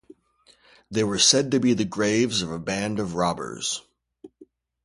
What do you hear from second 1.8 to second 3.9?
graves of a band of robbers.